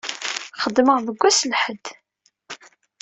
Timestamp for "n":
1.45-1.49